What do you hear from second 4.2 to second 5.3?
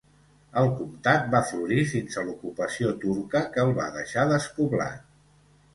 despoblat.